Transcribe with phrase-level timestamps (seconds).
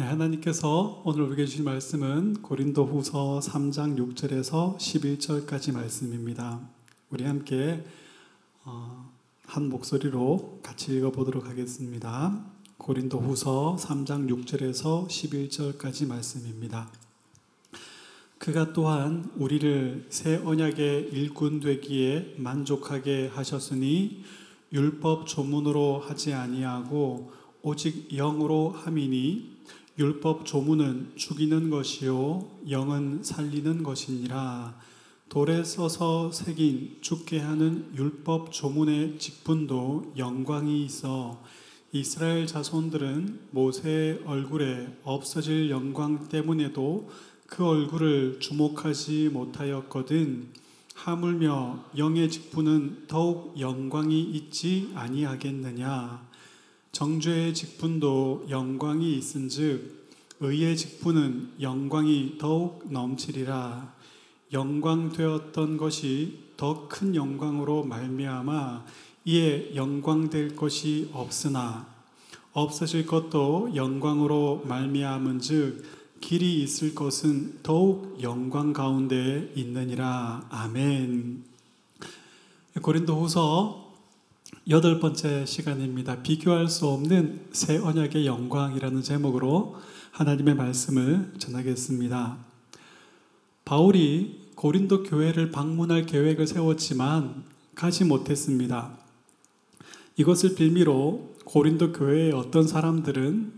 [0.00, 6.58] 네, 하나님께서 오늘 우리에게 주신 말씀은 고린도 후서 3장 6절에서 11절까지 말씀입니다.
[7.10, 7.84] 우리 함께
[8.64, 9.12] 어,
[9.44, 12.34] 한 목소리로 같이 읽어보도록 하겠습니다.
[12.78, 16.90] 고린도 후서 3장 6절에서 11절까지 말씀입니다.
[18.38, 24.24] 그가 또한 우리를 새 언약의 일꾼 되기에 만족하게 하셨으니
[24.72, 29.59] 율법 조문으로 하지 아니하고 오직 영으로 함이니
[30.00, 34.74] 율법 조문은 죽이는 것이요 영은 살리는 것이니라.
[35.28, 41.42] 돌에 써서 새긴 죽게 하는 율법 조문의 직분도 영광이 있어.
[41.92, 47.10] 이스라엘 자손들은 모세의 얼굴에 없어질 영광 때문에도
[47.46, 50.48] 그 얼굴을 주목하지 못하였거든.
[50.94, 56.30] 하물며 영의 직분은 더욱 영광이 있지 아니하겠느냐?
[56.92, 59.99] 정죄의 직분도 영광이 있은즉
[60.40, 63.94] 의의 직분은 영광이 더욱 넘치리라
[64.52, 68.84] 영광 되었던 것이 더 큰 영광으로 말미암아
[69.26, 71.86] 이에 영광될 것이 없으나
[72.52, 81.44] 없어질 것도 영광으로 말미암은즉 길이 있을 것은 더욱 영광 가운데 있느니라 아멘.
[82.82, 83.89] 고린도후서
[84.68, 86.22] 여덟 번째 시간입니다.
[86.22, 89.76] 비교할 수 없는 새 언약의 영광이라는 제목으로
[90.12, 92.38] 하나님의 말씀을 전하겠습니다.
[93.64, 98.98] 바울이 고린도 교회를 방문할 계획을 세웠지만 가지 못했습니다.
[100.16, 103.52] 이것을 빌미로 고린도 교회의 어떤 사람들은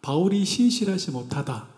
[0.00, 1.68] 바울이 신실하지 못하다,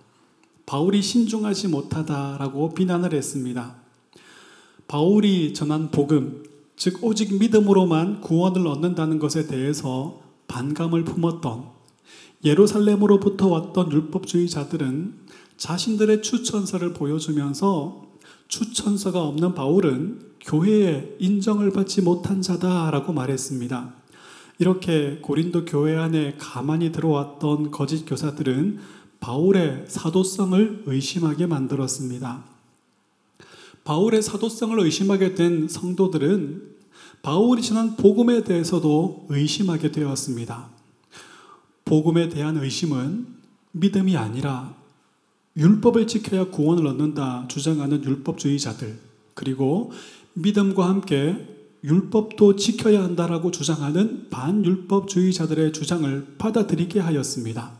[0.66, 3.74] 바울이 신중하지 못하다라고 비난을 했습니다.
[4.86, 6.44] 바울이 전한 복음,
[6.76, 11.64] 즉 오직 믿음으로만 구원을 얻는다는 것에 대해서 반감을 품었던
[12.44, 15.14] 예루살렘으로부터 왔던 율법주의자들은
[15.56, 18.04] 자신들의 추천서를 보여주면서
[18.48, 23.94] 추천서가 없는 바울은 교회에 인정을 받지 못한 자다라고 말했습니다.
[24.58, 28.78] 이렇게 고린도 교회 안에 가만히 들어왔던 거짓 교사들은
[29.20, 32.53] 바울의 사도성을 의심하게 만들었습니다.
[33.84, 36.74] 바울의 사도성을 의심하게 된 성도들은
[37.22, 40.68] 바울이 전한 복음에 대해서도 의심하게 되었습니다.
[41.84, 43.26] 복음에 대한 의심은
[43.72, 44.74] 믿음이 아니라
[45.56, 48.98] 율법을 지켜야 구원을 얻는다 주장하는 율법주의자들,
[49.34, 49.92] 그리고
[50.34, 51.46] 믿음과 함께
[51.84, 57.72] 율법도 지켜야 한다라고 주장하는 반율법주의자들의 주장을 받아들이게 하였습니다.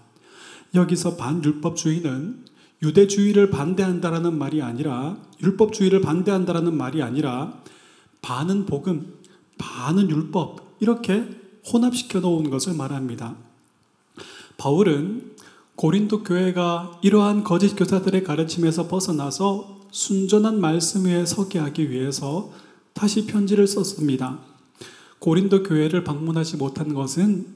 [0.75, 2.45] 여기서 반율법주의는
[2.83, 7.63] 유대주의를 반대한다라는 말이 아니라 율법주의를 반대한다라는 말이 아니라
[8.21, 9.15] 반은 복음,
[9.59, 11.29] 반은 율법 이렇게
[11.73, 13.37] 혼합시켜 놓은 것을 말합니다.
[14.57, 15.35] 바울은
[15.77, 22.53] 고린도 교회가 이러한 거짓 교사들의 가르침에서 벗어나서 순전한 말씀 위에 서게 하기 위해서
[22.93, 24.41] 다시 편지를 썼습니다.
[25.19, 27.47] 고린도 교회를 방문하지 못한 것은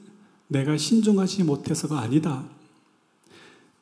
[0.47, 2.43] 내가 신중하지 못해서가 아니다.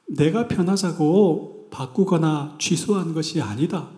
[0.07, 3.90] 내가 편하자고 바꾸거나 취소한 것이 아니다.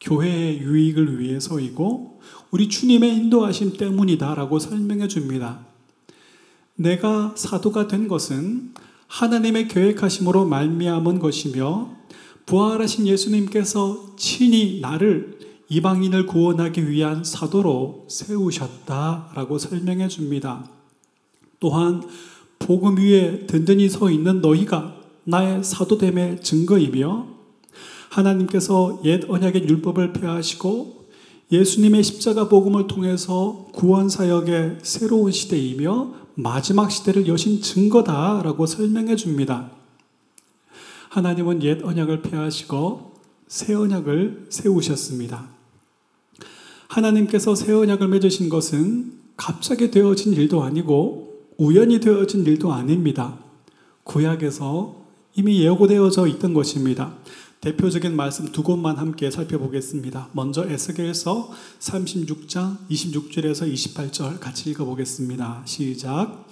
[0.00, 5.66] 교회의 유익을 위해서이고 우리 주님의 인도하심 때문이다라고 설명해 줍니다.
[6.76, 8.74] 내가 사도가 된 것은
[9.06, 11.90] 하나님의 계획하심으로 말미암은 것이며
[12.46, 20.68] 부활하신 예수님께서 친히 나를 이방인을 구원하기 위한 사도로 세우셨다라고 설명해 줍니다.
[21.58, 22.02] 또한
[22.58, 27.26] 복음 위에 든든히 서 있는 너희가 나의 사도됨의 증거이며
[28.10, 31.04] 하나님께서 옛 언약의 율법을 폐하시고
[31.50, 39.70] 예수님의 십자가 복음을 통해서 구원 사역의 새로운 시대이며 마지막 시대를 여신 증거다라고 설명해 줍니다.
[41.10, 43.14] 하나님은 옛 언약을 폐하시고
[43.46, 45.48] 새 언약을 세우셨습니다.
[46.88, 53.38] 하나님께서 새 언약을 맺으신 것은 갑자기 되어진 일도 아니고 우연히 되어진 일도 아닙니다.
[54.02, 55.03] 구약에서
[55.36, 57.12] 이미 예고되어져 있던 것입니다.
[57.60, 60.28] 대표적인 말씀 두 곳만 함께 살펴보겠습니다.
[60.32, 61.50] 먼저 에스겔서
[61.80, 65.62] 36장 26절에서 28절 같이 읽어보겠습니다.
[65.64, 66.46] 시작.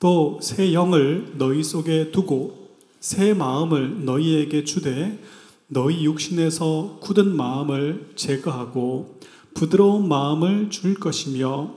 [0.00, 2.68] 또 새 영을 너희 속에 두고
[3.00, 5.18] 새 마음을 너희에게 주되
[5.68, 9.18] 너희 육신에서 굳은 마음을 제거하고
[9.54, 11.70] 부드러운 마음을 줄 것이며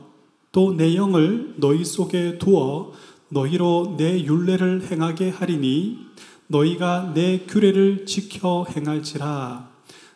[0.52, 2.92] 또 내 영을 너희 속에 두어
[3.30, 6.09] 너희로 내 율례를 행하게 하리니
[6.50, 9.70] 너희가 내 규례를 지켜 행할지라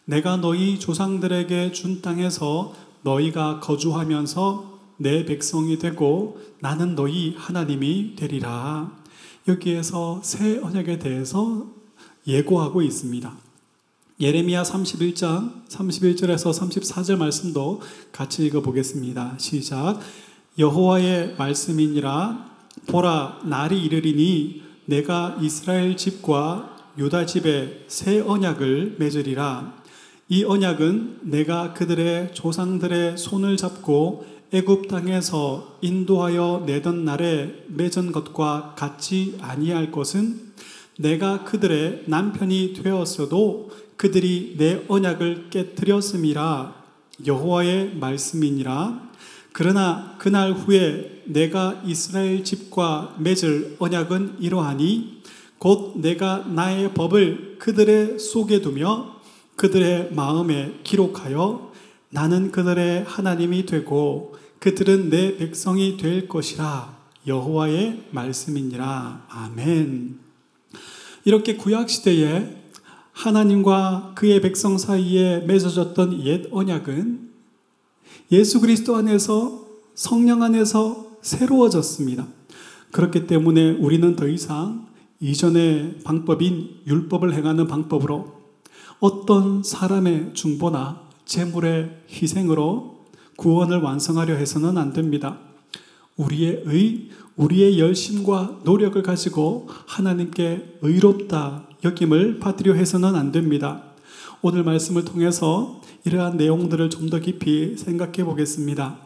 [0.05, 8.91] 내가 너희 조상들에게 준 땅에서 너희가 거주하면서 내 백성이 되고 나는 너희 하나님이 되리라
[9.47, 11.67] 여기에서 새 언약에 대해서
[12.25, 13.35] 예고하고 있습니다.
[14.19, 17.81] 예레미야 31장 31절에서 34절 말씀도
[18.11, 19.35] 같이 읽어 보겠습니다.
[19.37, 19.99] 시작.
[20.57, 22.53] 여호와의 말씀이니라
[22.87, 29.81] 보라 날이 이르리니 내가 이스라엘 집과 유다 집에 새 언약을 맺으리라.
[30.29, 39.37] 이 언약은 내가 그들의 조상들의 손을 잡고 애굽 땅에서 인도하여 내던 날에 맺은 것과 같지
[39.41, 40.53] 아니할 것은
[40.99, 46.83] 내가 그들의 남편이 되었어도 그들이 내 언약을 깨뜨렸음이라.
[47.25, 49.11] 여호와의 말씀이니라
[49.53, 55.21] 그러나 그날 후에 내가 이스라엘 집과 맺을 언약은 이러하니
[55.59, 59.21] 곧 내가 나의 법을 그들의 속에 두며
[59.55, 61.71] 그들의 마음에 기록하여
[62.09, 66.97] 나는 그들의 하나님이 되고 그들은 내 백성이 될 것이라
[67.27, 70.19] 여호와의 말씀이니라 아멘.
[71.25, 72.63] 이렇게 구약 시대에
[73.11, 77.32] 하나님과 그의 백성 사이에 맺어졌던 옛 언약은
[78.33, 79.63] 예수 그리스도 안에서
[79.93, 82.25] 성령 안에서 새로워졌습니다.
[82.89, 84.87] 그렇기 때문에 우리는 더 이상
[85.19, 88.33] 이전의 방법인 율법을 행하는 방법으로
[88.99, 93.05] 어떤 사람의 중보나 재물의 희생으로
[93.37, 95.37] 구원을 완성하려 해서는 안 됩니다.
[96.17, 103.83] 우리의 의, 우리의 열심과 노력을 가지고 하나님께 의롭다 여김을 받으려 해서는 안 됩니다.
[104.41, 108.97] 오늘 말씀을 통해서 이러한 내용들을 좀 더 깊이 생각해 보겠습니다.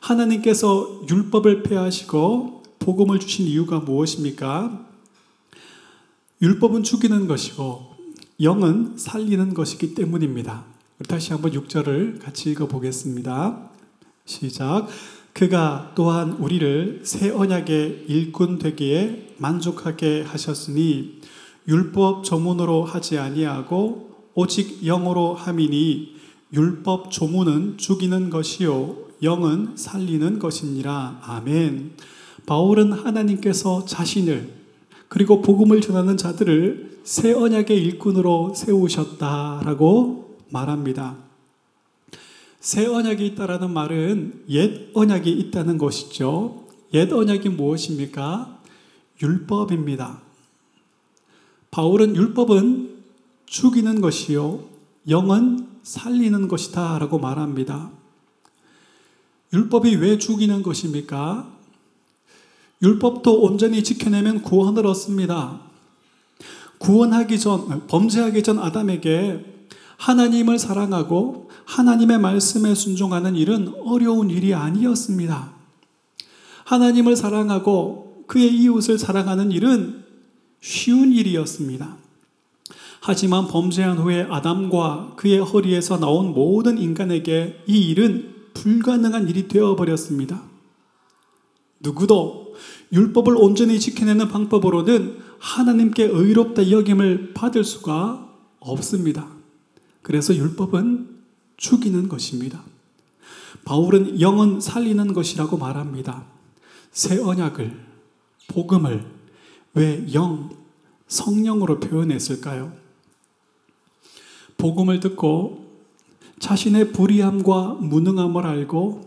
[0.00, 4.86] 하나님께서 율법을 폐하시고 복음을 주신 이유가 무엇입니까?
[6.40, 7.92] 율법은 죽이는 것이고
[8.40, 10.64] 영은 살리는 것이기 때문입니다.
[11.08, 13.70] 다시 한번 6절을 같이 읽어 보겠습니다.
[14.24, 14.88] 시작.
[15.32, 21.20] 그가 또한 우리를 새 언약의 일꾼 되기에 만족하게 하셨으니
[21.68, 26.21] 율법 조문으로 하지 아니하고 오직 영으로 함이니
[26.52, 31.92] 율법 조문은 죽이는 것이요 영은 살리는 것이니라 아멘.
[32.44, 34.52] 바울은 하나님께서 자신을
[35.08, 41.16] 그리고 복음을 전하는 자들을 새 언약의 일꾼으로 세우셨다라고 말합니다.
[42.60, 46.64] 새 언약이 있다라는 말은 옛 언약이 있다는 것이죠.
[46.94, 48.60] 옛 언약이 무엇입니까?
[49.22, 50.20] 율법입니다.
[51.70, 53.02] 바울은 율법은
[53.46, 54.64] 죽이는 것이요
[55.08, 57.90] 영은 살리는 것이다 라고 말합니다.
[59.52, 61.50] 율법이 왜 죽이는 것입니까?
[62.82, 65.60] 율법도 온전히 지켜내면 구원을 얻습니다.
[66.78, 69.44] 구원하기 전, 범죄하기 전 아담에게
[69.98, 75.52] 하나님을 사랑하고 하나님의 말씀에 순종하는 일은 어려운 일이 아니었습니다.
[76.64, 80.02] 하나님을 사랑하고 그의 이웃을 사랑하는 일은
[80.60, 82.01] 쉬운 일이었습니다.
[83.04, 90.40] 하지만 범죄한 후에 아담과 그의 허리에서 나온 모든 인간에게 이 일은 불가능한 일이 되어버렸습니다.
[91.80, 92.54] 누구도
[92.92, 98.28] 율법을 온전히 지켜내는 방법으로는 하나님께 의롭다 여김을 받을 수가
[98.60, 99.26] 없습니다.
[100.02, 101.08] 그래서 율법은
[101.56, 102.62] 죽이는 것입니다.
[103.64, 106.24] 바울은 영은 살리는 것이라고 말합니다.
[106.92, 107.76] 새 언약을,
[108.46, 109.04] 복음을
[109.74, 110.50] 왜 영,
[111.08, 112.81] 성령으로 표현했을까요?
[114.62, 115.66] 복음을 듣고
[116.38, 119.00] 자신의 불의함과 무능함을 알고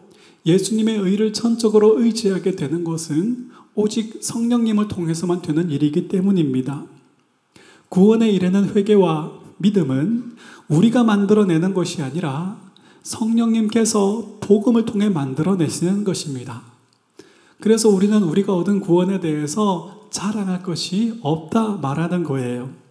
[0.45, 6.83] 예수님의 의를 전적으로 의지하게 되는 것은 오직 성령님을 통해서만 되는 일이기 때문입니다.
[7.87, 10.35] 구원에 이르는 회개와 믿음은
[10.67, 12.57] 우리가 만들어내는 것이 아니라
[13.03, 16.63] 성령님께서 복음을 통해 만들어내시는 것입니다.
[17.61, 22.84] 그래서 우리는 우리가 얻은 구원에 대해서 자랑할 것이 없다 말하는 거예요.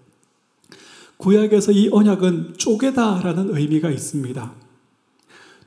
[1.24, 4.52] 구약에서 이 언약은 쪼개다라는 의미가 있습니다.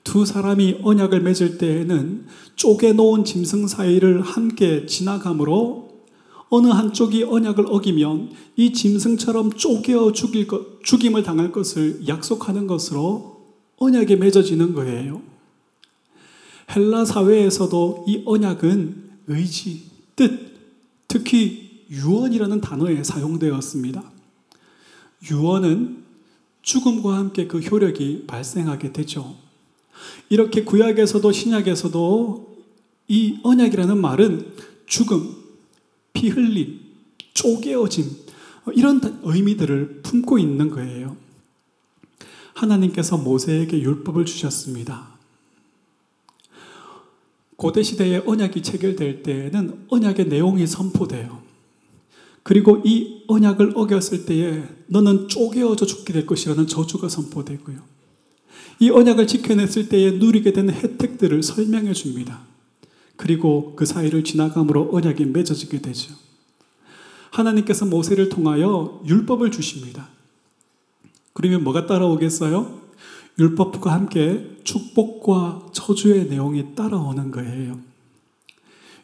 [0.04, 6.04] 두 사람이 언약을 맺을 때에는 쪼개놓은 짐승 사이를 함께 지나가므로
[6.50, 13.38] 어느 한쪽이 언약을 어기면 이 짐승처럼 쪼개어 죽일 것, 죽임을 당할 것을 약속하는 것으로
[13.78, 15.24] 언약이 맺어지는 거예요.
[16.70, 19.86] 헬라 사회에서도 이 언약은 의지,
[20.16, 20.54] 뜻,
[21.08, 24.17] 특히 유언이라는 단어에 사용되었습니다.
[25.30, 26.04] 유언은
[26.62, 29.36] 죽음과 함께 그 효력이 발생하게 되죠.
[30.30, 32.58] 이렇게 구약에서도 신약에서도
[33.08, 34.54] 이 언약이라는 말은
[34.86, 35.36] 죽음,
[36.14, 36.80] 피 흘림,
[37.34, 38.28] 쪼개어짐,
[38.74, 41.16] 이런 의미들을 품고 있는 거예요.
[42.54, 45.08] 하나님께서 모세에게 율법을 주셨습니다.
[47.56, 51.47] 고대 시대에 언약이 체결될 때에는 언약의 내용이 선포돼요.
[52.48, 57.78] 그리고 이 언약을 어겼을 때에 너는 쪼개어져 죽게 될 것이라는 저주가 선포되고요.
[58.80, 62.40] 이 언약을 지켜냈을 때에 누리게 되는 혜택들을 설명해 줍니다.
[63.18, 66.16] 그리고 그 사이를 지나감으로 언약이 맺어지게 되죠.
[67.32, 70.08] 하나님께서 모세를 통하여 율법을 주십니다.
[71.34, 72.80] 그러면 뭐가 따라오겠어요?
[73.40, 77.78] 율법과 함께 축복과 저주의 내용이 따라오는 거예요.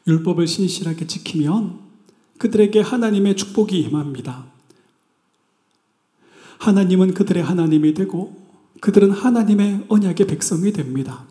[0.08, 1.83] 율법을 신실하게 지키면
[2.38, 4.46] 그들에게 하나님의 축복이 임합니다.
[6.60, 8.36] 하나님은 그들의 하나님이 되고
[8.80, 11.26] 그들은 하나님의 언약의 백성이 됩니다.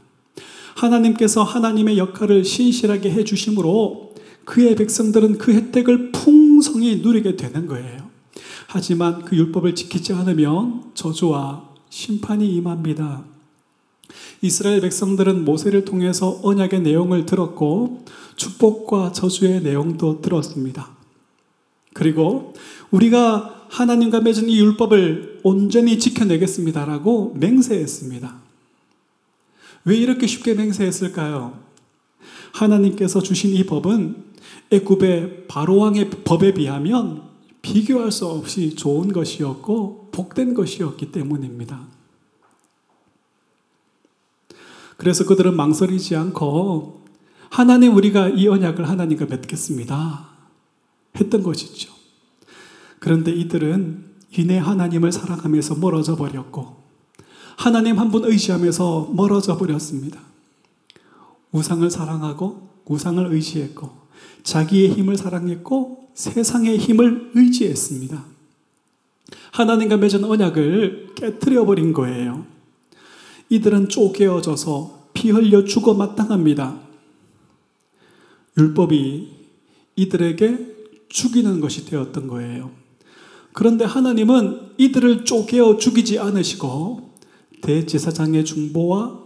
[0.77, 8.11] 하나님께서 하나님의 역할을 신실하게 해주심으로 그의 백성들은 그 혜택을 풍성히 누리게 되는 거예요.
[8.67, 13.32] 하지만 그 율법을 지키지 않으면 저주와 심판이 임합니다.
[14.41, 18.05] 이스라엘 백성들은 모세를 통해서 언약의 내용을 들었고
[18.37, 20.91] 축복과 저주의 내용도 들었습니다.
[21.95, 22.55] 그리고
[22.91, 28.35] 우리가 하나님과 맺은 이 율법을 온전히 지켜내겠습니다라고 맹세했습니다.
[29.85, 31.59] 왜 이렇게 쉽게 맹세했을까요?
[32.53, 34.17] 하나님께서 주신 이 법은
[34.71, 37.23] 애굽의 바로왕의 법에 비하면
[37.63, 41.81] 비교할 수 없이 좋은 것이었고 복된 것이었기 때문입니다.
[45.03, 47.03] 그래서 그들은 망설이지 않고
[47.51, 50.29] 하나님 우리가 이 언약을 하나님과 맺겠습니다.
[51.17, 51.93] 했던 것이죠.
[53.01, 54.05] 그런데 이들은
[54.39, 56.77] 이내 하나님을 살아가면서 멀어져 버렸고
[57.57, 60.21] 하나님 한 분 의지하면서 멀어져 버렸습니다.
[61.51, 63.91] 우상을 사랑하고 우상을 의지했고
[64.45, 68.25] 자기의 힘을 사랑했고 세상의 힘을 의지했습니다.
[69.51, 72.52] 하나님과 맺은 언약을 깨뜨려 버린 거예요.
[73.53, 76.81] 이들은 쪼개어져서 피 흘려 죽어 마땅합니다.
[78.57, 79.29] 율법이
[79.95, 80.75] 이들에게
[81.11, 82.71] 죽이는 것이 되었던 거예요.
[83.53, 87.11] 그런데 하나님은 이들을 쪼개어 죽이지 않으시고
[87.61, 89.21] 대제사장의 중보와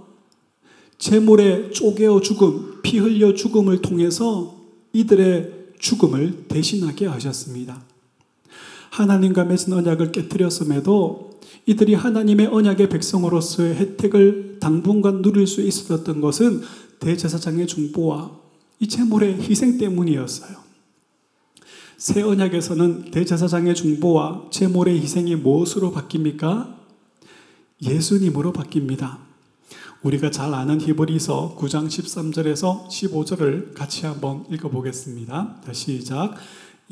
[0.98, 4.56] 제물의 쪼개어 죽음, 피 흘려 죽음을 통해서
[4.92, 7.80] 이들의 죽음을 대신하게 하셨습니다.
[8.90, 11.25] 하나님과 맺은 언약을 깨뜨렸음에도
[11.66, 16.62] 이들이 하나님의 언약의 백성으로서의 혜택을 당분간 누릴 수 있었던 것은
[17.00, 18.30] 대제사장의 중보와
[18.78, 20.56] 이 제물의 희생 때문이었어요.
[21.96, 26.76] 새 언약에서는 대제사장의 중보와 제물의 희생이 무엇으로 바뀝니까?
[27.82, 29.18] 예수님으로 바뀝니다.
[30.02, 35.62] 우리가 잘 아는 히브리서 9장 13절에서 15절을 같이 한번 읽어보겠습니다.
[35.72, 36.34] 시작.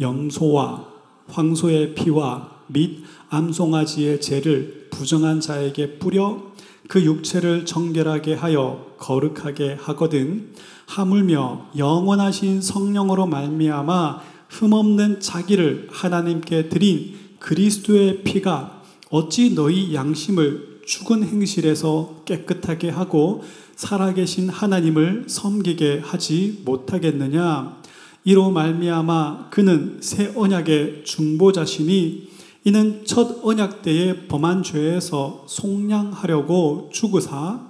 [0.01, 0.89] 염소와
[1.29, 6.43] 황소의 피와 및 암송아지의 죄를 부정한 자에게 뿌려
[6.89, 10.53] 그 육체를 정결하게 하여 거룩하게 하거든
[10.87, 22.23] 하물며 영원하신 성령으로 말미암아 흠없는 자기를 하나님께 드린 그리스도의 피가 어찌 너희 양심을 죽은 행실에서
[22.25, 23.43] 깨끗하게 하고
[23.77, 27.83] 살아계신 하나님을 섬기게 하지 못하겠느냐?
[28.25, 32.34] 이로 말미암아 그는 새 언약의 중보자시니
[32.67, 37.61] 이는 첫 언약 때에 범한 죄에서 속량하려고 죽으사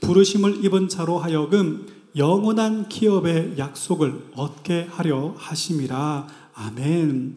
[0.00, 1.86] 부르심을 입은 자로 하여금
[2.16, 6.28] 영원한 기업의 약속을 얻게 하려 하심이라.
[6.54, 7.36] 아멘.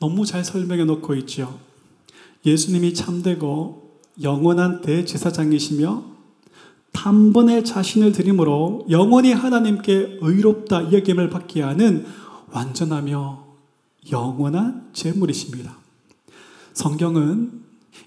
[0.00, 1.56] 너무 잘 설명해 놓고 있죠.
[2.44, 6.02] 예수님이 참되고 영원한 대제사장이시며
[6.92, 12.06] 단번에 자신을 드림으로 영원히 하나님께 의롭다 여김을 받게 하는
[12.50, 13.45] 완전하며
[14.10, 15.76] 영원한 제물이십니다.
[16.72, 17.62] 성경은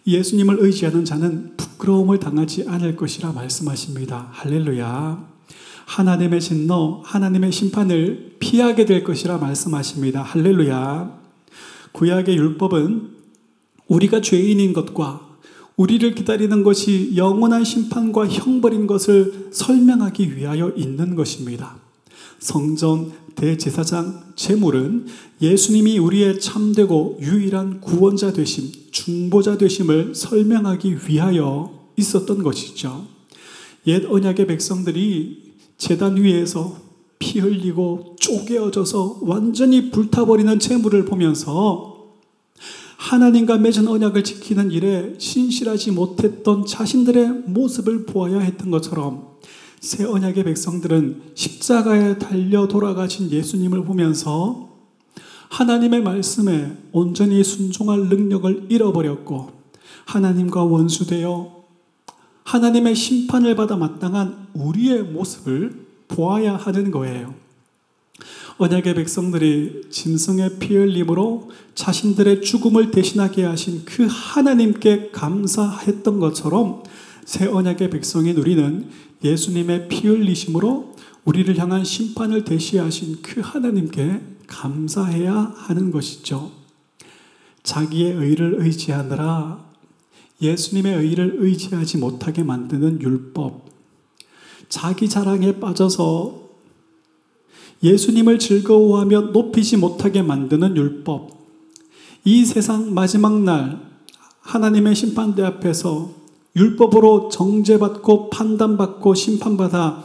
[0.06, 4.30] 예수님을 의지하는 자는 부끄러움을 당하지 않을 것이라 말씀하십니다.
[4.32, 5.28] 할렐루야.
[5.86, 10.22] 하나님의 진노, 하나님의 심판을 피하게 될 것이라 말씀하십니다.
[10.22, 11.20] 할렐루야.
[11.94, 13.10] 구약의 율법은
[13.88, 15.28] 우리가 죄인인 것과
[15.76, 21.78] 우리를 기다리는 것이 영원한 심판과 형벌인 것을 설명하기 위하여 있는 것입니다.
[22.40, 25.06] 성전, 대제사장, 제물은
[25.42, 33.08] 예수님이 우리의 참되고 유일한 구원자 되심, 중보자 되심을 설명하기 위하여 있었던 것이죠.
[33.88, 36.78] 옛 언약의 백성들이 재단 위에서
[37.18, 42.00] 피 흘리고 쪼개어져서 완전히 불타버리는 재물을 보면서
[42.98, 49.29] 하나님과 맺은 언약을 지키는 일에 신실하지 못했던 자신들의 모습을 보아야 했던 것처럼
[49.80, 54.70] 새 언약의 백성들은 십자가에 달려 돌아가신 예수님을 보면서
[55.50, 59.52] 하나님의 말씀에 온전히 순종할 능력을 잃어버렸고
[60.06, 61.60] 하나님과 원수되어
[62.44, 67.36] 하나님의 심판을 받아 마땅한 우리의 모습을 보아야 하는 거예요.
[68.58, 76.84] 언약의 백성들이 짐승의 피 흘림으로 자신들의 죽음을 대신하게 하신 그 하나님께 감사했던 것처럼
[77.30, 78.90] 새 언약의 백성인 우리는
[79.24, 80.96] 예수님의 피 흘리심으로
[81.26, 86.52] 우리를 향한 심판을 대시하신 그 하나님께 감사해야 하는 것이죠.
[87.62, 89.64] 자기의 의를 의지하느라
[90.42, 93.64] 예수님의 의를 의지하지 못하게 만드는 율법,
[94.68, 96.50] 자기 자랑에 빠져서
[97.84, 101.30] 예수님을 즐거워하며 높이지 못하게 만드는 율법,
[102.26, 103.88] 이 세상 마지막 날
[104.40, 106.18] 하나님의 심판대 앞에서
[106.56, 110.04] 율법으로 정죄받고 판단받고 심판받아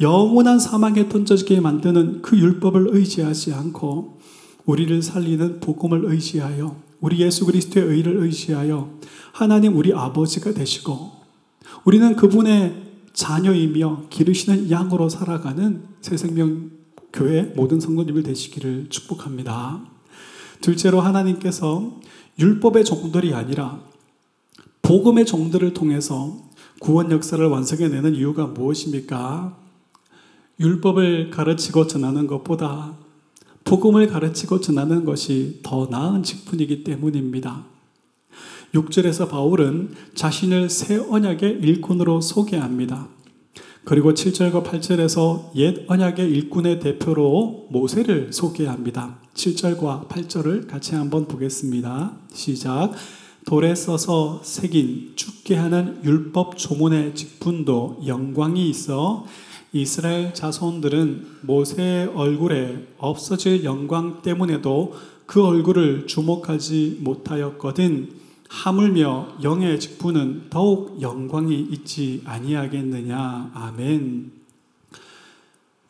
[0.00, 4.18] 영원한 사망에 던져지게 만드는 그 율법을 의지하지 않고
[4.64, 8.98] 우리를 살리는 복음을 의지하여 우리 예수 그리스도의 의를 의지하여
[9.32, 11.10] 하나님 우리 아버지가 되시고
[11.84, 16.70] 우리는 그분의 자녀이며 기르시는 양으로 살아가는 새 생명
[17.12, 19.80] 교회 모든 성도님을 되시기를 축복합니다.
[20.60, 22.00] 둘째로 하나님께서
[22.38, 23.80] 율법의 종들이 아니라
[24.82, 26.36] 복음의 종들을 통해서
[26.80, 29.56] 구원 역사를 완성해내는 이유가 무엇입니까?
[30.60, 32.96] 율법을 가르치고 전하는 것보다
[33.64, 37.64] 복음을 가르치고 전하는 것이 더 나은 직분이기 때문입니다.
[38.74, 43.08] 6절에서 바울은 자신을 새 언약의 일꾼으로 소개합니다.
[43.84, 49.18] 그리고 7절과 8절에서 옛 언약의 일꾼의 대표로 모세를 소개합니다.
[49.34, 52.16] 7절과 8절을 같이 한번 보겠습니다.
[52.32, 52.92] 시작.
[53.44, 59.26] 돌에 써서 새긴 죽게 하는 율법 조문의 직분도 영광이 있어
[59.72, 64.94] 이스라엘 자손들은 모세의 얼굴에 없어질 영광 때문에도
[65.26, 68.10] 그 얼굴을 주목하지 못하였거든
[68.48, 74.30] 하물며 영의 직분은 더욱 영광이 있지 아니하겠느냐 아멘.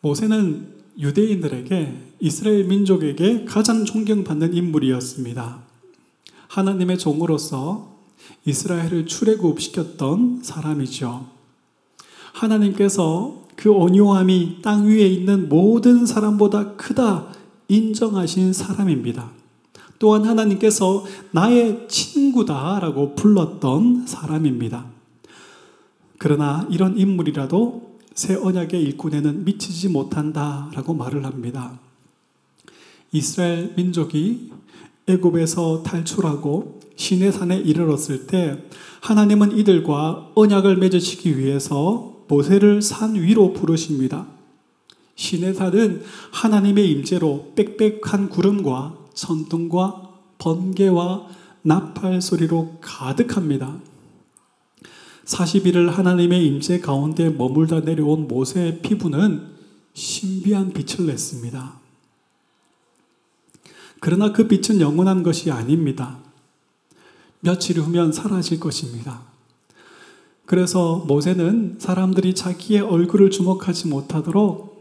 [0.00, 0.68] 모세는
[0.98, 5.61] 유대인들에게 이스라엘 민족에게 가장 존경받는 인물이었습니다.
[6.52, 7.96] 하나님의 종으로서
[8.44, 11.26] 이스라엘을 출애굽시켰던 사람이죠.
[12.34, 17.32] 하나님께서 그 온유함이 땅 위에 있는 모든 사람보다 크다
[17.68, 19.30] 인정하신 사람입니다.
[19.98, 24.84] 또한 하나님께서 나의 친구다라고 불렀던 사람입니다.
[26.18, 31.78] 그러나 이런 인물이라도 새 언약의 일꾼에는 미치지 못한다라고 말을 합니다.
[33.10, 34.50] 이스라엘 민족이
[35.08, 38.62] 애굽에서 탈출하고 시내산에 이르렀을 때
[39.00, 44.26] 하나님은 이들과 언약을 맺으시기 위해서 모세를 산 위로 부르십니다.
[45.16, 51.26] 시내산은 하나님의 임재로 빽빽한 구름과 천둥과 번개와
[51.62, 53.80] 나팔 소리로 가득합니다.
[55.24, 59.52] 40일을 하나님의 임재 가운데 머물다 내려온 모세의 피부는
[59.94, 61.81] 신비한 빛을 냈습니다.
[64.04, 66.18] 그러나 그 빛은 영원한 것이 아닙니다.
[67.38, 69.22] 며칠 후면 사라질 것입니다.
[70.44, 74.72] 그래서 모세는 사람들이 자기의 얼굴을 주목하지 못하도록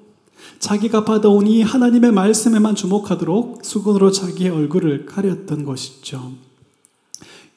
[0.57, 6.31] 자기가 받아온 이 하나님의 말씀에만 주목하도록 수건으로 자기의 얼굴을 가렸던 것이죠.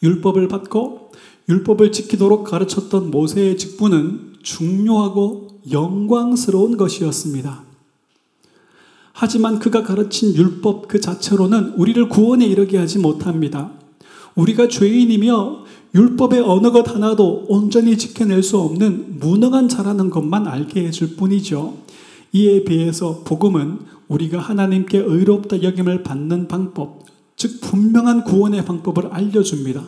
[0.02, 1.12] 율법을 받고
[1.48, 7.63] 율법을 지키도록 가르쳤던 모세의 직분은 중요하고 영광스러운 것이었습니다.
[9.16, 13.70] 하지만 그가 가르친 율법 그 자체로는 우리를 구원에 이르게 하지 못합니다.
[14.34, 21.14] 우리가 죄인이며 율법의 어느 것 하나도 온전히 지켜낼 수 없는 무능한 자라는 것만 알게 해줄
[21.14, 21.78] 뿐이죠.
[22.32, 27.04] 이에 비해서 복음은 우리가 하나님께 의롭다 여김을 받는 방법,
[27.36, 29.84] 즉 분명한 구원의 방법을 알려줍니다.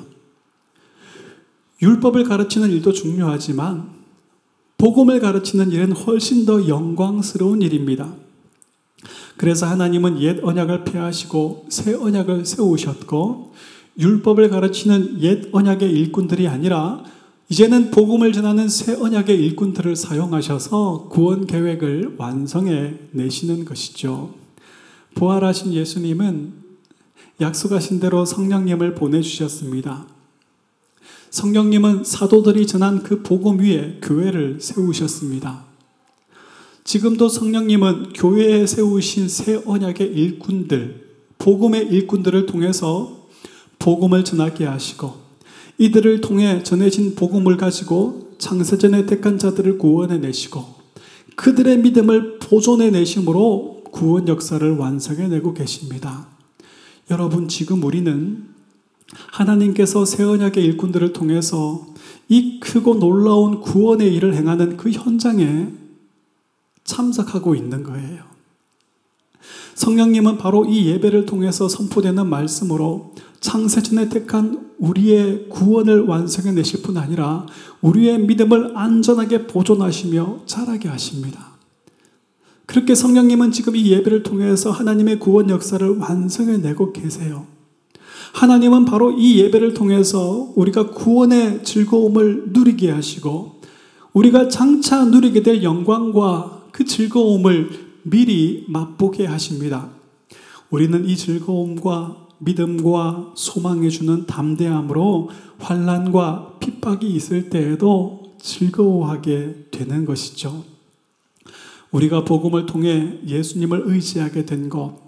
[1.83, 3.91] 율법을 가르치는 일도 중요하지만
[4.79, 8.15] 복음을 가르치는 일은 훨씬 더 영광스러운 일입니다.
[9.37, 13.53] 그래서 하나님은 옛 언약을 폐하시고 새 언약을 세우셨고
[13.99, 17.05] 율법을 가르치는 옛 언약의 일꾼들이 아니라
[17.49, 24.35] 이제는 복음을 전하는 새 언약의 일꾼들을 사용하셔서 구원 계획을 완성해 내시는 것이죠.
[25.15, 26.53] 부활하신 예수님은
[27.41, 30.07] 약속하신 대로 성령님을 보내주셨습니다.
[31.31, 35.66] 성령님은 사도들이 전한 그 복음 위에 교회를 세우셨습니다.
[36.87, 41.05] 지금도 성령님은 교회에 세우신 새 언약의 일꾼들,
[41.37, 43.27] 복음의 일꾼들을 통해서
[43.81, 45.15] 복음을 전하게 하시고
[45.79, 50.65] 이들을 통해 전해진 복음을 가지고 창세전에 택한 자들을 구원해 내시고
[51.35, 56.29] 그들의 믿음을 보존해 내심으로 구원 역사를 완성해 내고 계십니다.
[57.11, 58.45] 여러분 지금 우리는
[59.33, 61.85] 하나님께서 새 언약의 일꾼들을 통해서
[62.29, 65.86] 이 크고 놀라운 구원의 일을 행하는 그 현장에
[66.87, 68.25] 참석하고 있는 거예요.
[69.75, 77.47] 성령님은 바로 이 예배를 통해서 선포되는 말씀으로 창세전에 택한 우리의 구원을 완성해 내실 뿐 아니라
[77.83, 81.57] 우리의 믿음을 안전하게 보존하시며 자라게 하십니다.
[82.65, 87.47] 그렇게 성령님은 지금 이 예배를 통해서 하나님의 구원 역사를 완성해 내고 계세요.
[88.33, 93.61] 하나님은 바로 이 예배를 통해서 우리가 구원의 즐거움을 누리게 하시고
[94.13, 97.71] 우리가 장차 누리게 될 영광과 그 즐거움을
[98.03, 99.89] 미리 맛보게 하십니다.
[100.69, 110.65] 우리는 이 즐거움과 믿음과 소망해 주는 담대함으로 환란과 핍박이 있을 때에도 즐거워하게 되는 것이죠.
[111.93, 114.99] 우리가 복음을 통해 예수님을 의지하게 된 것,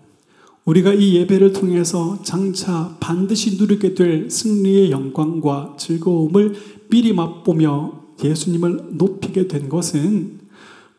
[0.65, 6.55] 우리가 이 예배를 통해서 장차 반드시 누리게 될 승리의 영광과 즐거움을
[6.89, 10.48] 미리 맛보며 예수님을 높이게 된 것은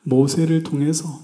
[0.03, 1.19] 모세를 통해서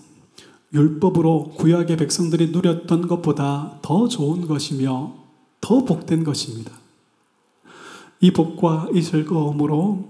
[0.74, 5.14] 율법으로 구약의 백성들이 누렸던 것보다 더 좋은 것이며
[5.62, 6.72] 더 복된 것입니다.
[8.20, 10.10] 이 복과 이 즐거움으로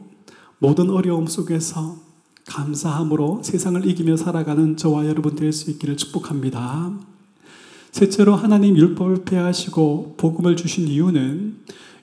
[0.59, 1.97] 모든 어려움 속에서
[2.47, 6.93] 감사함으로 세상을 이기며 살아가는 저와 여러분 될 수 있기를 축복합니다.
[7.91, 11.59] 셋째로 하나님 율법을 폐하시고 복음을 주신 이유는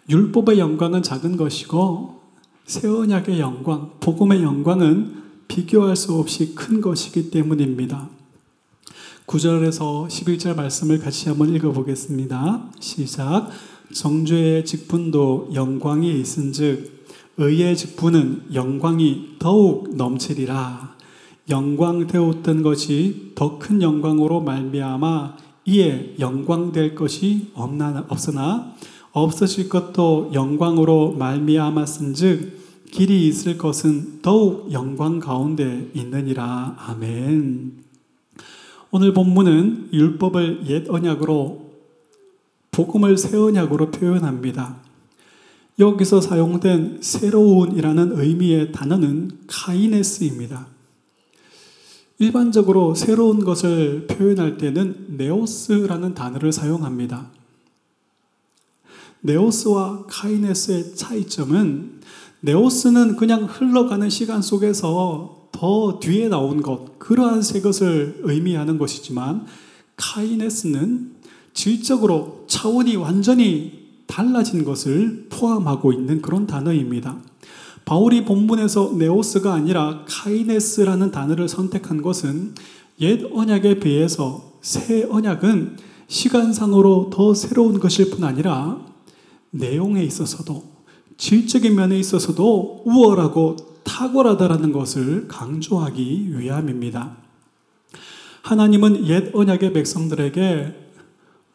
[0.08, 2.20] 율법의 영광은 작은 것이고
[2.64, 5.21] 새 언약의 영광, 복음의 영광은
[5.52, 8.08] 비교할 수 없이 큰 것이기 때문입니다.
[9.26, 12.70] 9절에서 11절 말씀을 같이 한번 읽어보겠습니다.
[12.80, 13.50] 시작.
[13.92, 20.96] 정죄의 직분도 영광이 있은즉 의의 직분은 영광이 더욱 넘치리라.
[21.50, 25.36] 영광 되었던 것이 더 큰 영광으로 말미암아
[25.66, 28.72] 이에 영광 될 것이 없나 없으나
[29.12, 32.61] 없어질 것도 영광으로 말미암았은즉
[32.92, 36.76] 길이 있을 것은 더욱 영광 가운데 있느니라.
[36.78, 37.72] 아멘.
[38.90, 41.72] 오늘 본문은 율법을 옛 언약으로
[42.70, 44.76] 복음을 새 언약으로 표현합니다.
[45.78, 50.66] 여기서 사용된 새로운이라는 의미의 단어는 카이네스입니다.
[52.18, 57.30] 일반적으로 새로운 것을 표현할 때는 네오스라는 단어를 사용합니다.
[59.22, 62.02] 네오스와 카이네스의 차이점은
[62.44, 69.46] 네오스는 그냥 흘러가는 시간 속에서 더 뒤에 나온 것, 그러한 새 것을 의미하는 것이지만
[69.96, 71.12] 카이네스는
[71.54, 77.18] 질적으로 차원이 완전히 달라진 것을 포함하고 있는 그런 단어입니다.
[77.84, 82.56] 바울이 본문에서 네오스가 아니라 카이네스라는 단어를 선택한 것은
[83.00, 85.76] 옛 언약에 비해서 새 언약은
[86.08, 88.84] 시간상으로 더 새로운 것일 뿐 아니라
[89.50, 90.71] 내용에 있어서도
[91.22, 93.54] 질적인 면에 있어서도 우월하고
[93.84, 97.16] 탁월하다라는 것을 강조하기 위함입니다.
[98.42, 100.74] 하나님은 옛 언약의 백성들에게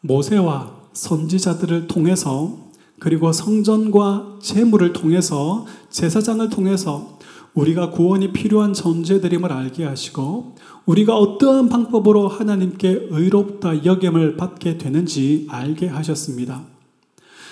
[0.00, 7.18] 모세와 선지자들을 통해서 그리고 성전과 제물을 통해서 제사장을 통해서
[7.52, 10.54] 우리가 구원이 필요한 존재들임을 알게 하시고
[10.86, 16.77] 우리가 어떠한 방법으로 하나님께 의롭다 여김을 받게 되는지 알게 하셨습니다.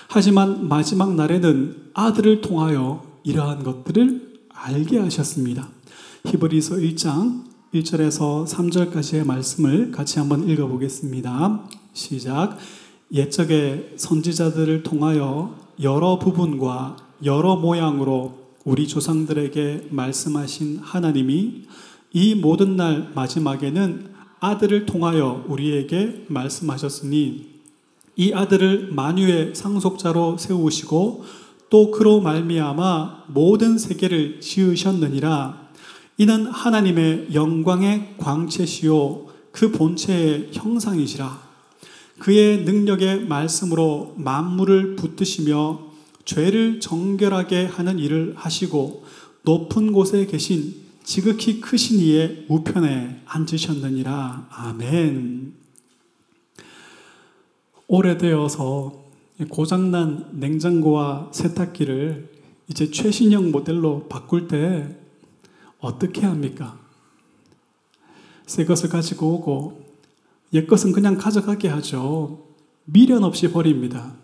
[0.08, 5.68] 하지만 마지막 날에는 아들을 통하여 이러한 것들을 알게 하셨습니다.
[6.26, 11.68] 히브리서 1장 1절에서 3절까지의 말씀을 같이 한번 읽어보겠습니다.
[11.92, 12.58] 시작.
[13.12, 21.64] 옛적의 선지자들을 통하여 여러 부분과 여러 모양으로 우리 조상들에게 말씀하신 하나님이
[22.12, 27.55] 이 모든 날 마지막에는 아들을 통하여 우리에게 말씀하셨으니
[28.16, 31.24] 이 아들을 만유의 상속자로 세우시고
[31.68, 35.66] 또 그로 말미암아 모든 세계를 지으셨느니라.
[36.18, 41.46] 이는 하나님의 영광의 광채시요 그 본체의 형상이시라.
[42.18, 45.80] 그의 능력의 말씀으로 만물을 붙드시며
[46.24, 49.04] 죄를 정결하게 하는 일을 하시고
[49.42, 50.74] 높은 곳에 계신
[51.04, 54.48] 지극히 크신 이의 우편에 앉으셨느니라.
[54.50, 55.65] 아멘
[57.88, 59.04] 오래되어서
[59.48, 62.32] 고장난 냉장고와 세탁기를
[62.68, 64.96] 이제 최신형 모델로 바꿀 때
[65.78, 66.78] 어떻게 합니까?
[68.46, 69.86] 새 것을 가지고 오고
[70.54, 72.46] 옛 것은 그냥 가져가게 하죠.
[72.84, 74.14] 미련 없이 버립니다.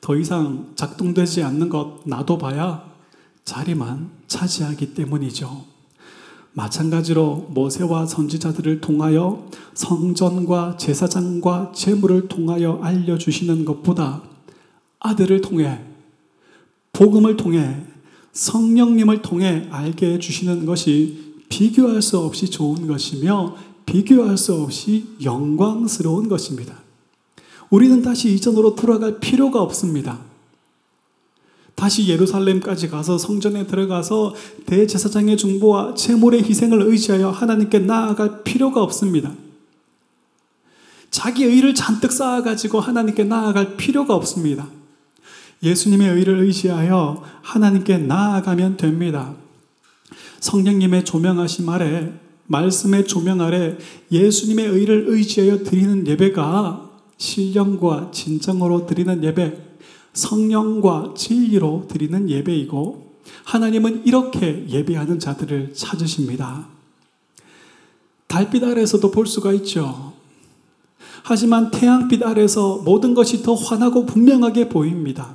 [0.00, 2.92] 더 이상 작동되지 않는 것 놔둬봐야
[3.44, 5.71] 자리만 차지하기 때문이죠.
[6.54, 14.22] 마찬가지로 모세와 선지자들을 통하여 성전과 제사장과 제물을 통하여 알려주시는 것보다
[15.00, 15.80] 아들을 통해
[16.92, 17.82] 복음을 통해
[18.32, 26.76] 성령님을 통해 알게 해주시는 것이 비교할 수 없이 좋은 것이며 비교할 수 없이 영광스러운 것입니다.
[27.70, 30.31] 우리는 다시 이전으로 돌아갈 필요가 없습니다.
[31.82, 39.32] 다시 예루살렘까지 가서 성전에 들어가서 대제사장의 중보와 제물의 희생을 의지하여 하나님께 나아갈 필요가 없습니다.
[41.10, 44.68] 자기 의를 잔뜩 쌓아가지고 하나님께 나아갈 필요가 없습니다.
[45.64, 49.34] 예수님의 의를 의지하여 하나님께 나아가면 됩니다.
[50.38, 52.12] 성령님의 조명하심 아래,
[52.46, 53.76] 말씀의 조명 아래
[54.12, 59.71] 예수님의 의를 의지하여 드리는 예배가 신령과 진정으로 드리는 예배,
[60.12, 63.12] 성령과 진리로 드리는 예배이고,
[63.44, 66.66] 하나님은 이렇게 예배하는 자들을 찾으십니다.
[68.26, 70.12] 달빛 아래서도 볼 수가 있죠.
[71.22, 75.34] 하지만 태양빛 아래서 모든 것이 더 환하고 분명하게 보입니다.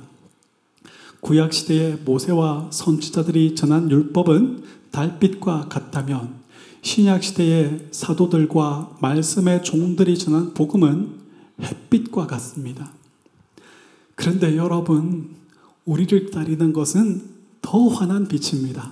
[1.20, 6.34] 구약 시대의 모세와 선지자들이 전한 율법은 달빛과 같다면
[6.82, 11.18] 신약 시대의 사도들과 말씀의 종들이 전한 복음은
[11.60, 12.92] 햇빛과 같습니다.
[14.18, 15.36] 그런데 여러분,
[15.84, 17.22] 우리를 기다리는 것은
[17.62, 18.90] 더 환한 빛입니다.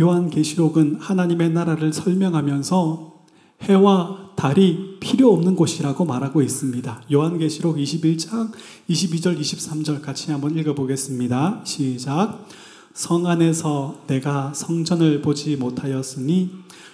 [0.00, 3.24] 요한계시록은 하나님의 나라를 설명하면서
[3.62, 7.02] 해와 달이 필요 없는 곳이라고 말하고 있습니다.
[7.12, 8.52] 요한계시록 21장
[8.88, 11.62] 22절 23절 같이 한번 읽어보겠습니다.
[11.64, 12.46] 시작.
[12.92, 16.50] 성 안에서 내가 성전을 보지 못하였으니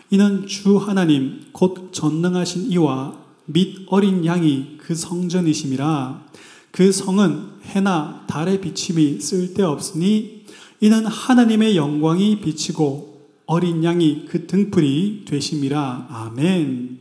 [0.09, 6.31] 이는 주 하나님 곧 전능하신 이와 및 어린 양이 그 성전이심이라
[6.71, 10.45] 그 성은 해나 달의 비침이 쓸데없으니
[10.81, 13.11] 이는 하나님의 영광이 비치고
[13.47, 16.07] 어린 양이 그 등불이 되심이라.
[16.09, 16.99] 아멘.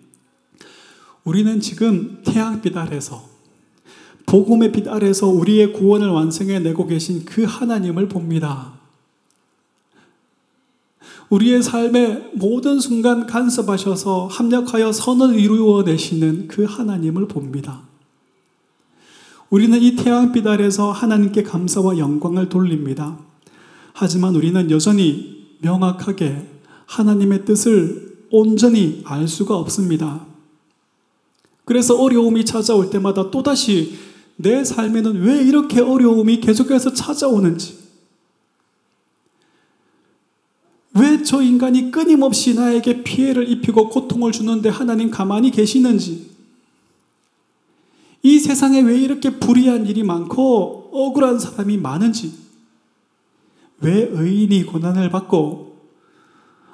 [1.23, 3.29] 우리는 지금 태양빛 아래서
[4.25, 8.73] 복음의 빛 아래서 우리의 구원을 완성해 내고 계신 그 하나님을 봅니다.
[11.29, 17.88] 우리의 삶의 모든 순간 간섭하셔서 합력하여 선을 이루어 내시는 그 하나님을 봅니다.
[19.49, 23.17] 우리는 이 태양빛 아래서 하나님께 감사와 영광을 돌립니다.
[23.93, 26.47] 하지만 우리는 여전히 명확하게
[26.85, 30.25] 하나님의 뜻을 온전히 알 수가 없습니다.
[31.65, 33.97] 그래서 어려움이 찾아올 때마다 또다시
[34.35, 37.77] 내 삶에는 왜 이렇게 어려움이 계속해서 찾아오는지,
[40.95, 46.28] 왜 저 인간이 끊임없이 나에게 피해를 입히고 고통을 주는데 하나님 가만히 계시는지,
[48.21, 52.34] 이 세상에 왜 이렇게 불의한 일이 많고 억울한 사람이 많은지,
[53.82, 55.77] 왜 의인이 고난을 받고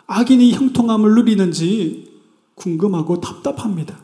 [0.07, 2.11] 악인이 형통함을 누리는지
[2.55, 3.99] 궁금하고 답답합니다.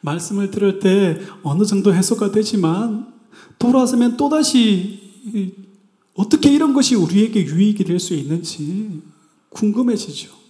[0.00, 3.12] 말씀을 들을 때 어느 정도 해소가 되지만
[3.58, 5.00] 돌아서면 또다시
[6.14, 9.00] 어떻게 이런 것이 우리에게 유익이 될 수 있는지
[9.50, 10.41] 궁금해지죠.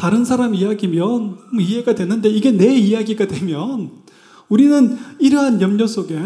[0.00, 3.90] 다른 사람 이야기면 이해가 되는데 이게 내 이야기가 되면
[4.48, 6.18] 우리는 이러한 염려 속에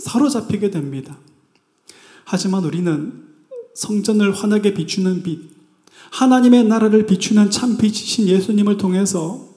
[0.00, 1.16] 사로잡히게 됩니다.
[2.26, 3.24] 하지만 우리는
[3.74, 5.48] 성전을 환하게 비추는 빛,
[6.10, 9.48] 하나님의 나라를 비추는 참 빛이신 예수님을 통해서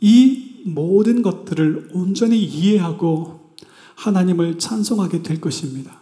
[0.00, 3.54] 이 모든 것들을 온전히 이해하고
[3.94, 6.00] 하나님을 찬송하게 될 것입니다.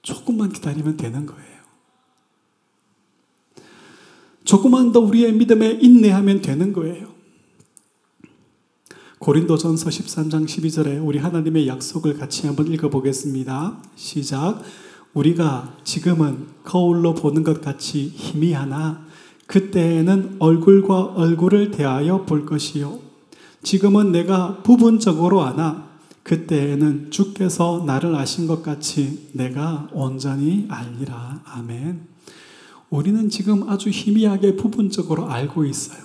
[0.00, 1.53] 조금만 기다리면 되는 거예요.
[4.44, 7.14] 조금만 더 우리의 믿음에 인내하면 되는 거예요.
[9.18, 13.78] 고린도전서 13장 12절에 우리 하나님의 약속을 같이 한번 읽어보겠습니다.
[13.96, 14.60] 시작.
[15.14, 19.06] 우리가 지금은 거울로 보는 것 같이 희미하나
[19.46, 22.98] 그때에는 얼굴과 얼굴을 대하여 볼 것이요.
[23.62, 25.88] 지금은 내가 부분적으로 아나
[26.22, 31.42] 그때에는 주께서 나를 아신 것 같이 내가 온전히 알리라.
[31.44, 32.13] 아멘.
[32.90, 35.98] 우리는 지금 아주 희미하게 부분적으로 알고 있어요.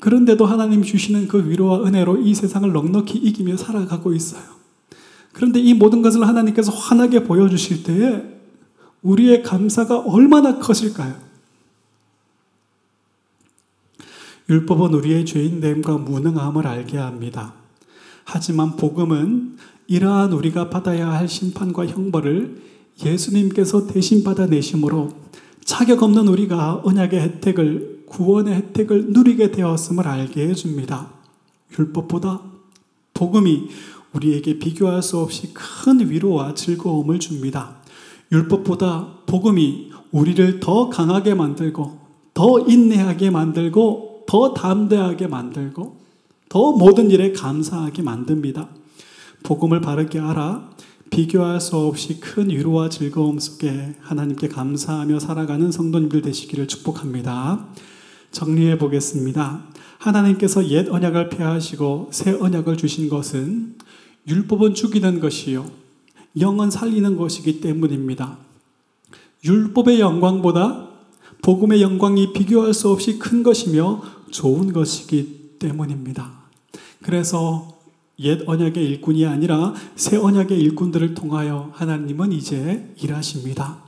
[0.00, 4.42] 그런데도 하나님 주시는 그 위로와 은혜로 이 세상을 넉넉히 이기며 살아가고 있어요.
[5.32, 8.22] 그런데 이 모든 것을 하나님께서 환하게 보여주실 때에
[9.02, 11.14] 우리의 감사가 얼마나 커질까요?
[14.48, 17.54] 율법은 우리의 죄인됨과 무능함을 알게 합니다.
[18.24, 22.62] 하지만 복음은 이러한 우리가 받아야 할 심판과 형벌을
[23.04, 25.23] 예수님께서 대신 받아내심으로
[25.64, 31.08] 자격 없는 우리가 언약의 혜택을 구원의 혜택을 누리게 되었음을 알게 해줍니다.
[31.78, 32.42] 율법보다
[33.14, 33.68] 복음이
[34.12, 37.76] 우리에게 비교할 수 없이 큰 위로와 즐거움을 줍니다.
[38.30, 41.98] 율법보다 복음이 우리를 더 강하게 만들고,
[42.34, 45.96] 더 인내하게 만들고, 더 담대하게 만들고,
[46.48, 48.68] 더 모든 일에 감사하게 만듭니다.
[49.42, 50.70] 복음을 바르게 알아
[51.10, 57.66] 비교할 수 없이 큰 위로와 즐거움 속에 하나님께 감사하며 살아가는 성도님들 되시기를 축복합니다.
[58.30, 59.64] 정리해 보겠습니다.
[59.98, 63.76] 하나님께서 옛 언약을 폐하시고 새 언약을 주신 것은
[64.26, 65.70] 율법은 죽이는 것이요.
[66.40, 68.38] 영은 살리는 것이기 때문입니다.
[69.44, 70.88] 율법의 영광보다
[71.42, 76.32] 복음의 영광이 비교할 수 없이 큰 것이며 좋은 것이기 때문입니다.
[77.02, 77.73] 그래서
[78.20, 83.82] 옛 언약의 일꾼이 아니라 새 언약의 일꾼들을 통하여 하나님은 이제 일하십니다.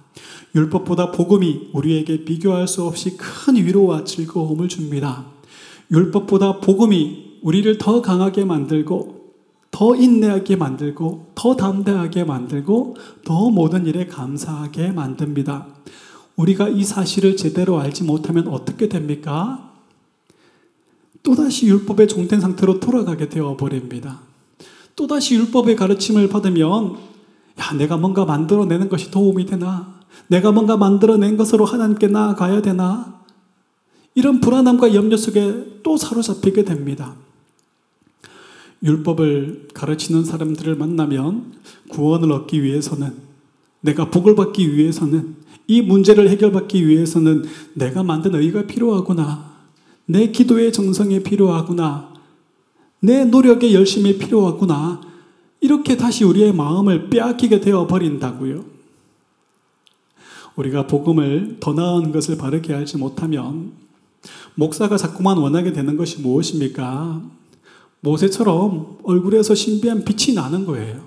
[0.55, 5.27] 율법보다 복음이 우리에게 비교할 수 없이 큰 위로와 즐거움을 줍니다.
[5.91, 9.17] 율법보다 복음이 우리를 더 강하게 만들고
[9.71, 15.67] 더 인내하게 만들고 더 담대하게 만들고 더 모든 일에 감사하게 만듭니다.
[16.37, 19.66] 우리가 이 사실을 제대로 알지 못하면 어떻게 됩니까?
[21.27, 24.21] 또다시 율법의 종된 상태로 돌아가게 되어 버립니다.
[24.95, 26.97] 또다시 율법의 가르침을 받으면
[27.59, 29.93] 야, 내가 뭔가 만들어내는 것이 도움이 되나?
[30.29, 33.23] 내가 뭔가 만들어낸 것으로 하나님께 나아가야 되나?
[34.15, 37.17] 이런 불안함과 염려 속에 또 사로잡히게 됩니다.
[38.85, 41.55] 율법을 가르치는 사람들을 만나면
[41.89, 43.15] 구원을 얻기 위해서는
[43.81, 45.35] 내가 복을 받기 위해서는
[45.67, 49.56] 이 문제를 해결받기 위해서는 내가 만든 의가 필요하구나.
[50.07, 52.15] 내 기도의 정성이 필요하구나.
[53.01, 55.01] 내 노력의 열심이 필요하구나.
[55.61, 58.65] 이렇게 다시 우리의 마음을 빼앗기게 되어 버린다고요.
[60.57, 63.73] 우리가 복음을 더 나은 것을 바르게 알지 못하면
[64.55, 67.23] 목사가 자꾸만 원하게 되는 것이 무엇입니까?
[68.01, 71.07] 모세처럼 얼굴에서 신비한 빛이 나는 거예요.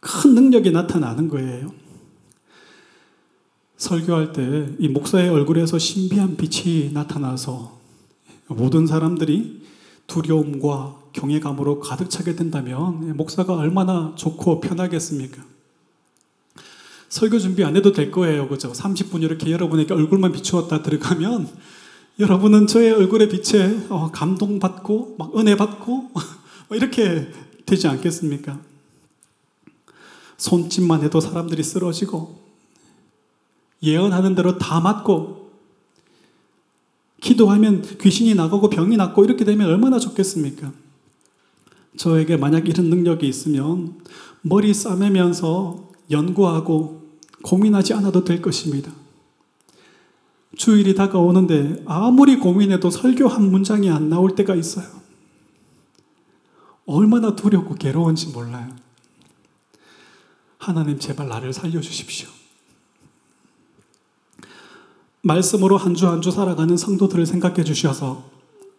[0.00, 1.72] 큰 능력이 나타나는 거예요.
[3.76, 7.76] 설교할 때 이 목사의 얼굴에서 신비한 빛이 나타나서
[8.48, 9.62] 모든 사람들이
[10.06, 15.42] 두려움과 경외감으로 가득 차게 된다면 목사가 얼마나 좋고 편하겠습니까?
[17.08, 18.48] 설교 준비 안 해도 될 거예요.
[18.48, 18.72] 그죠?
[18.72, 21.48] 30분 이렇게 여러분에게 얼굴만 비추었다 들어가면
[22.18, 26.10] 여러분은 저의 얼굴의 빛에 어, 감동받고 막 은혜 받고
[26.72, 27.28] 이렇게
[27.64, 28.60] 되지 않겠습니까?
[30.36, 32.45] 손짓만 해도 사람들이 쓰러지고
[33.82, 35.50] 예언하는 대로 다 맞고
[37.20, 40.72] 기도하면 귀신이 나가고 병이 낫고 이렇게 되면 얼마나 좋겠습니까?
[41.96, 44.00] 저에게 만약 이런 능력이 있으면
[44.42, 47.02] 머리 싸매면서 연구하고
[47.42, 48.92] 고민하지 않아도 될 것입니다.
[50.56, 54.86] 주일이 다가오는데 아무리 고민해도 설교 한 문장이 안 나올 때가 있어요.
[56.86, 58.74] 얼마나 두렵고 괴로운지 몰라요.
[60.58, 62.35] 하나님 제발 나를 살려주십시오.
[65.26, 68.24] 말씀으로 한 주 한 주 살아가는 성도들을 생각해 주셔서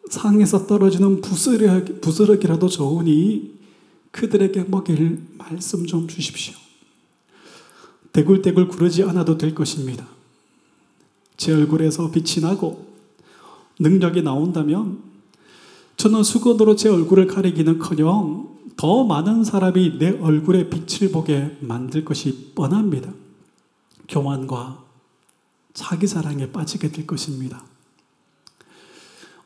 [0.10, 3.58] 상에서 떨어지는 부스러기, 부스러기라도 좋으니
[4.12, 6.54] 그들에게 먹일 말씀 좀 주십시오.
[8.14, 10.08] 대굴대굴 구르지 않아도 될 것입니다.
[11.36, 12.88] 제 얼굴에서 빛이 나고
[13.80, 15.00] 능력이 나온다면
[15.98, 22.54] 저는 수건으로 제 얼굴을 가리기는 커녕 더 많은 사람이 내 얼굴에 빛을 보게 만들 것이
[22.56, 23.12] 뻔합니다.
[24.08, 24.87] 교만과
[25.78, 27.64] 자기 사랑에 빠지게 될 것입니다.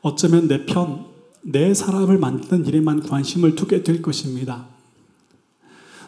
[0.01, 1.07] 어쩌면 내 편,
[1.41, 4.65] 내 사람을 만드는 일에만 관심을 두게 될 것입니다.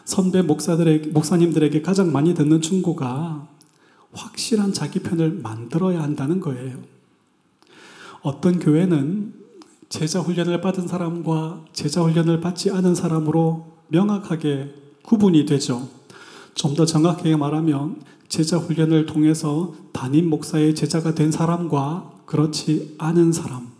[0.06, 3.46] 선배 목사들의, 목사님들에게 가장 많이 듣는 충고가
[4.12, 6.78] 확실한 자기 편을 만들어야 한다는 거예요.
[8.22, 9.34] 어떤 교회는
[9.90, 15.86] 제자 훈련을 받은 사람과 제자 훈련을 받지 않은 사람으로 명확하게 구분이 되죠.
[16.54, 18.00] 좀 더 정확하게 말하면
[18.34, 23.70] 제자 훈련을 통해서 담임 목사의 제자가 된 사람과 그렇지 않은 사람,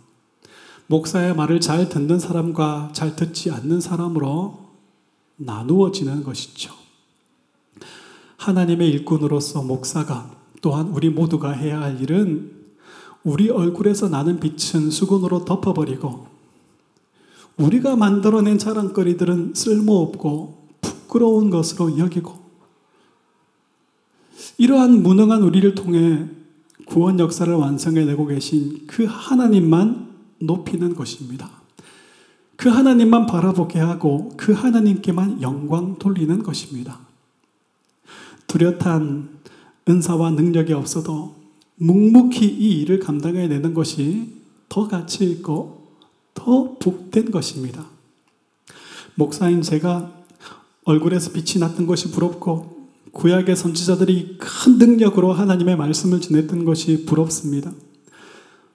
[0.87, 4.57] 목사의 말을 잘 듣는 사람과 잘 듣지 않는 사람으로
[5.35, 6.71] 나누어지는 것이죠.
[8.37, 12.53] 하나님의 일꾼으로서 목사가 또한 우리 모두가 해야 할 일은
[13.25, 16.27] 우리 얼굴에서 나는 빛은 수건으로 덮어버리고
[17.57, 22.44] 우리가 만들어낸 자랑거리들은 쓸모없고 부끄러운 것으로 여기고
[24.57, 26.25] 이러한 무능한 우리를 통해
[26.85, 31.49] 구원 역사를 완성해내고 계신 그 하나님만 높이는 것입니다.
[32.55, 36.99] 그 하나님만 바라보게 하고 그 하나님께만 영광 돌리는 것입니다.
[38.47, 39.29] 뚜렷한
[39.87, 41.35] 은사와 능력이 없어도
[41.75, 44.29] 묵묵히 이 일을 감당해내는 것이
[44.69, 45.89] 더 가치 있고
[46.33, 47.85] 더 복된 것입니다.
[49.15, 50.11] 목사인 제가
[50.83, 52.74] 얼굴에서 빛이 났던 것이 부럽고
[53.15, 57.71] 구약의 선지자들이 큰 능력으로 하나님의 말씀을 전했던 것이 부럽습니다.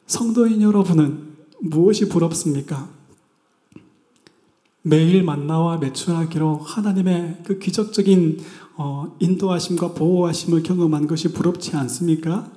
[0.06, 2.88] 성도인 여러분은 무엇이 부럽습니까?
[4.80, 8.40] 매일 만나와 매출하기로 하나님의 그 기적적인
[8.76, 12.50] 어, 인도하심과 보호하심을 경험한 것이 부럽지 않습니까?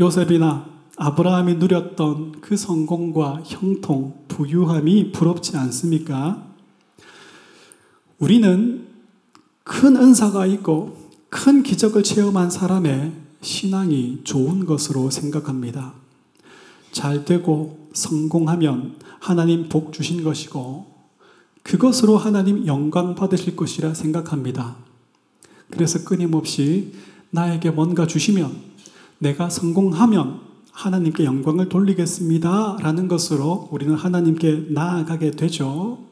[0.00, 6.46] 요셉이나 아브라함이 누렸던 그 성공과 형통, 부유함이 부럽지 않습니까?
[8.18, 8.93] 우리는
[9.64, 10.96] 큰 은사가 있고
[11.30, 15.94] 큰 기적을 체험한 사람의 신앙이 좋은 것으로 생각합니다.
[16.92, 20.86] 잘 되고 성공하면 하나님 복 주신 것이고
[21.62, 24.76] 그것으로 하나님 영광 받으실 것이라 생각합니다.
[25.70, 26.92] 그래서 끊임없이
[27.30, 28.54] 나에게 뭔가 주시면
[29.18, 30.40] 내가 성공하면
[30.72, 32.76] 하나님께 영광을 돌리겠습니다.
[32.80, 36.03] 라는 것으로 우리는 하나님께 나아가게 되죠.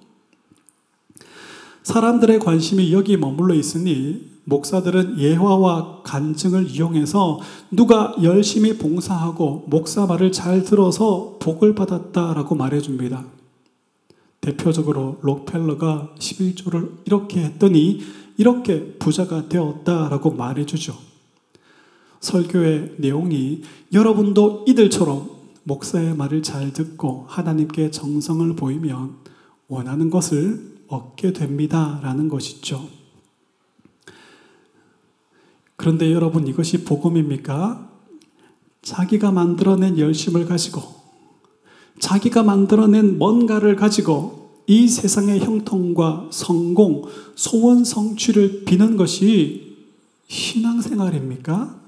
[1.82, 10.64] 사람들의 관심이 여기 머물러 있으니 목사들은 예화와 간증을 이용해서 누가 열심히 봉사하고 목사 말을 잘
[10.64, 13.24] 들어서 복을 받았다라고 말해줍니다.
[14.40, 18.00] 대표적으로 록펠러가 11조를 이렇게 했더니
[18.36, 20.94] 이렇게 부자가 되었다라고 말해주죠.
[22.20, 23.62] 설교의 내용이
[23.92, 25.30] 여러분도 이들처럼
[25.64, 29.14] 목사의 말을 잘 듣고 하나님께 정성을 보이면
[29.68, 32.00] 원하는 것을 얻게 됩니다.
[32.02, 32.88] 라는 것이죠.
[35.76, 37.90] 그런데 여러분 이것이 복음입니까?
[38.82, 40.82] 자기가 만들어낸 열심을 가지고
[41.98, 49.76] 자기가 만들어낸 뭔가를 가지고 이 세상의 형통과 성공, 소원 성취를 비는 것이
[50.28, 51.80] 신앙생활입니까?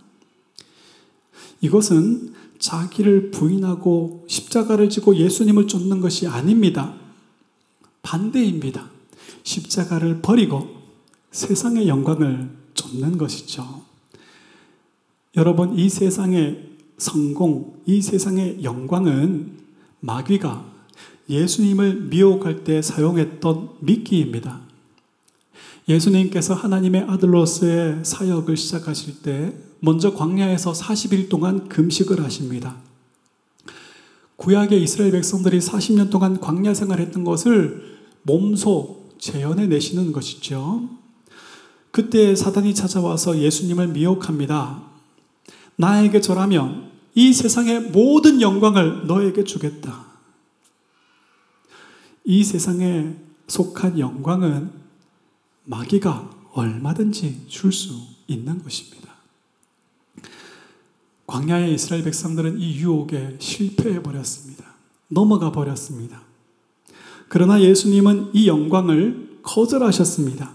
[1.61, 6.95] 이것은 자기를 부인하고 십자가를 지고 예수님을 쫓는 것이 아닙니다.
[8.03, 8.94] 반대입니다.
[9.45, 10.69] 십자가를 버리고
[11.31, 13.83] 세상의 영광을 쫓는 것이죠.
[15.37, 19.59] 여러분, 이 세상의 성공, 이 세상의 영광은
[20.01, 20.73] 마귀가
[21.29, 24.61] 예수님을 미혹할 때 사용했던 미끼입니다.
[25.89, 32.77] 예수님께서 하나님의 아들로서의 사역을 시작하실 때 먼저 광야에서 40일 동안 금식을 하십니다.
[34.37, 40.87] 구약의 이스라엘 백성들이 40년 동안 광야 생활했던 것을 몸소 재현해 내시는 것이죠.
[41.91, 44.83] 그때 사단이 찾아와서 예수님을 미혹합니다.
[45.77, 50.05] 나에게 절하면 이 세상의 모든 영광을 너에게 주겠다.
[52.25, 53.17] 이 세상에
[53.49, 54.71] 속한 영광은
[55.65, 57.95] 마귀가 얼마든지 줄 수
[58.27, 59.15] 있는 것입니다.
[61.27, 64.75] 광야의 이스라엘 백성들은 이 유혹에 실패해 버렸습니다.
[65.09, 66.34] 넘어가 버렸습니다.
[67.35, 70.53] 그러나 예수님은 이 영광을 거절하셨습니다.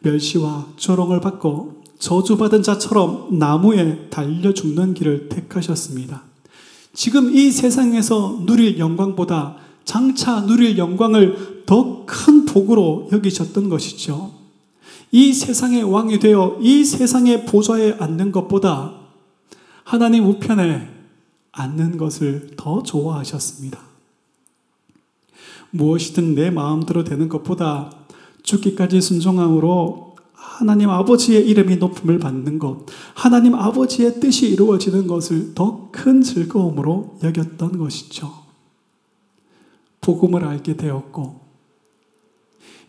[0.00, 6.24] 멸시와 조롱을 받고 저주받은 자처럼 나무에 달려 죽는 길을 택하셨습니다.
[6.92, 14.32] 지금 이 세상에서 누릴 영광보다 장차 누릴 영광을 더 큰 복으로 여기셨던 것이죠.
[15.12, 18.92] 이 세상의 왕이 되어 이 세상의 보좌에 앉는 것보다
[19.84, 20.88] 하나님 우편에
[21.52, 23.91] 앉는 것을 더 좋아하셨습니다.
[25.72, 27.90] 무엇이든 내 마음대로 되는 것보다
[28.42, 36.22] 죽기까지 순종함으로 하나님 아버지의 이름이 높음을 받는 것, 하나님 아버지의 뜻이 이루어지는 것을 더 큰
[36.22, 38.32] 즐거움으로 여겼던 것이죠.
[40.00, 41.40] 복음을 알게 되었고,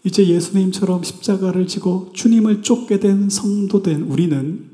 [0.05, 4.71] 이제 예수님처럼 십자가를 지고 주님을 쫓게 된 성도된 우리는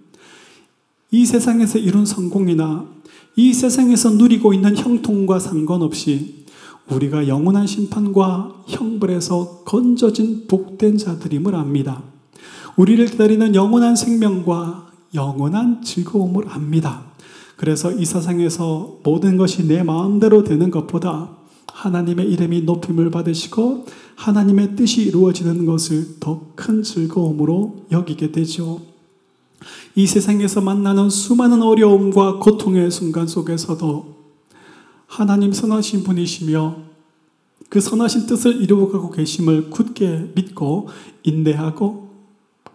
[1.11, 2.87] 이 세상에서 이룬 성공이나
[3.35, 6.38] 이 세상에서 누리고 있는 형통과 상관없이
[6.91, 12.01] 우리가 영원한 심판과 형벌에서 건져진 복된 자들임을 압니다.
[12.75, 17.03] 우리를 기다리는 영원한 생명과 영원한 즐거움을 압니다.
[17.57, 21.29] 그래서 이 세상에서 모든 것이 내 마음대로 되는 것보다
[21.67, 23.85] 하나님의 이름이 높임을 받으시고
[24.15, 28.81] 하나님의 뜻이 이루어지는 것을 더 큰 즐거움으로 여기게 되죠.
[29.95, 34.18] 이 세상에서 만나는 수많은 어려움과 고통의 순간 속에서도
[35.09, 36.77] 하나님 선하신 분이시며
[37.67, 40.87] 그 선하신 뜻을 이루어가고 계심을 굳게 믿고
[41.23, 42.09] 인내하고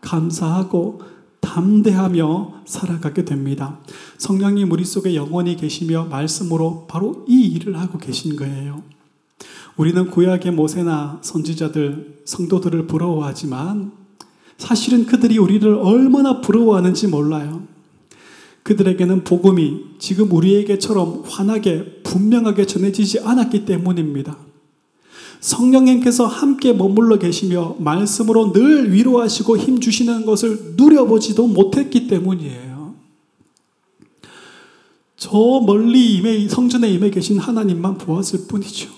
[0.01, 1.01] 감사하고
[1.41, 3.79] 담대하며 살아가게 됩니다.
[4.19, 8.83] 성령님 우리 속에 영원히 계시며 말씀으로 바로 이 일을 하고 계신 거예요.
[9.77, 13.93] 우리는 구약의 모세나 선지자들, 성도들을 부러워하지만
[14.59, 17.63] 사실은 그들이 우리를 얼마나 부러워하는지 몰라요.
[18.65, 24.39] 그들에게는 복음이 지금 우리에게처럼 환하게 분명하게 전해지지 않았기 때문입니다.
[25.41, 32.95] 성령님께서 함께 머물러 계시며 말씀으로 늘 위로하시고 힘 주시는 것을 누려보지도 못했기 때문이에요.
[35.17, 35.31] 저
[35.67, 38.91] 멀리 임해, 성전에 임해 계신 하나님만 보았을 뿐이죠.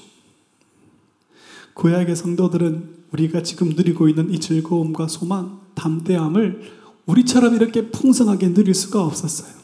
[1.74, 6.75] 구약의 성도들은 우리가 지금 누리고 있는 이 즐거움과 소망, 담대함을
[7.06, 9.54] 우리처럼 이렇게 풍성하게 누릴 수가 없었어요.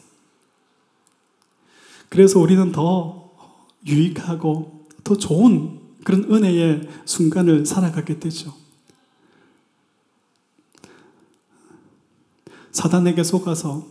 [2.09, 3.31] 그래서 우리는 더
[3.85, 8.53] 유익하고 더 좋은 그런 은혜의 순간을 살아가게 되죠.
[12.71, 13.87] 사단에게 속아서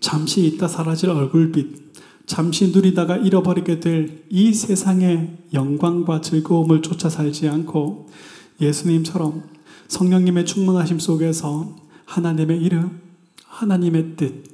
[0.00, 1.92] 잠시 있다 사라질 얼굴빛,
[2.26, 8.08] 잠시 누리다가 잃어버리게 될 이 세상의 영광과 즐거움을 쫓아 살지 않고
[8.60, 9.42] 예수님처럼
[9.88, 11.74] 성령님의 충만하심 속에서
[12.08, 13.00] 하나님의 이름,
[13.44, 14.44] 하나님의 뜻,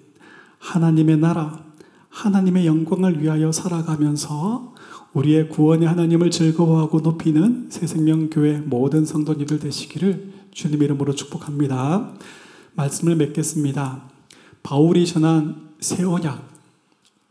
[0.59, 1.65] 하나님의 나라,
[2.09, 4.75] 하나님의 영광을 위하여 살아가면서
[5.13, 12.15] 우리의 구원의 하나님을 즐거워하고 높이는 새생명교회 모든 성도님들 되시기를 주님 이름으로 축복합니다.
[12.75, 14.03] 말씀을 맺겠습니다.
[14.65, 16.49] 바울이 전한 새 언약,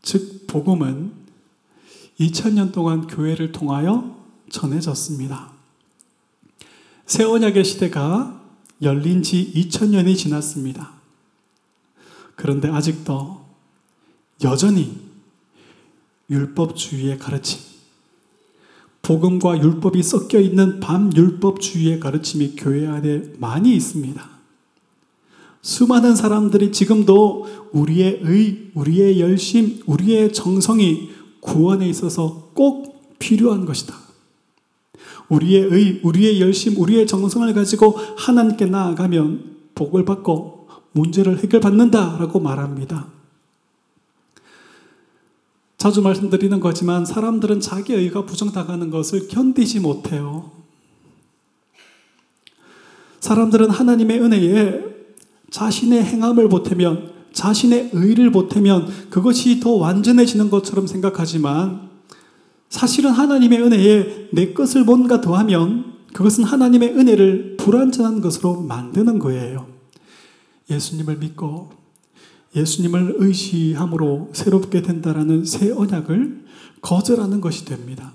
[0.00, 1.12] 즉 복음은
[2.18, 4.16] 2000년 동안 교회를 통하여
[4.48, 5.50] 전해졌습니다.
[7.04, 8.43] 새 언약의 시대가
[8.84, 10.92] 열린 지 2000년이 지났습니다.
[12.36, 13.44] 그런데 아직도
[14.42, 14.96] 여전히
[16.30, 17.60] 율법주의의 가르침,
[19.02, 24.34] 복음과 율법이 섞여 있는 반율법주의의 가르침이 교회 안에 많이 있습니다.
[25.62, 31.10] 수많은 사람들이 지금도 우리의 의, 우리의 열심, 우리의 정성이
[31.40, 34.03] 구원에 있어서 꼭 필요한 것이다.
[35.34, 43.08] 우리의 의, 우리의 열심, 우리의 정성을 가지고 하나님께 나아가면 복을 받고 문제를 해결받는다라고 말합니다.
[45.76, 50.50] 자주 말씀드리는 거지만 사람들은 자기 의가 부정당하는 것을 견디지 못해요.
[53.20, 54.82] 사람들은 하나님의 은혜에
[55.50, 61.93] 자신의 행함을 보태면, 자신의 의를 보태면 그것이 더 완전해지는 것처럼 생각하지만
[62.68, 69.66] 사실은 하나님의 은혜에 내 것을 뭔가 더하면 그것은 하나님의 은혜를 불완전한 것으로 만드는 거예요.
[70.70, 71.70] 예수님을 믿고
[72.54, 76.44] 예수님을 의시함으로 새롭게 된다라는 새 언약을
[76.80, 78.12] 거절하는 것이 됩니다.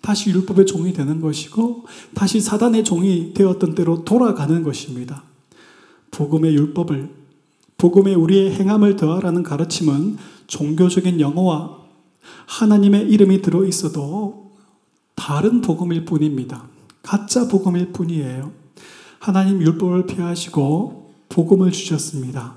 [0.00, 1.84] 다시 율법의 종이 되는 것이고
[2.14, 5.22] 다시 사단의 종이 되었던 대로 돌아가는 것입니다.
[6.10, 7.10] 복음의 율법을
[7.78, 10.16] 복음의 우리의 행함을 더하라는 가르침은
[10.46, 11.81] 종교적인 영어와
[12.46, 14.52] 하나님의 이름이 들어 있어도
[15.14, 16.68] 다른 복음일 뿐입니다.
[17.02, 18.52] 가짜 복음일 뿐이에요.
[19.18, 22.56] 하나님 율법을 피하시고 복음을 주셨습니다.